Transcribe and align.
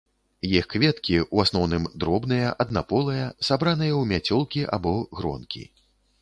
Іх 0.59 0.67
кветкі, 0.73 1.19
у 1.37 1.41
асноўным, 1.43 1.85
дробныя 2.03 2.47
аднаполыя, 2.65 3.29
сабраныя 3.51 3.93
ў 4.01 4.11
мяцёлкі 4.15 4.65
або 4.79 4.97
гронкі. 5.21 5.63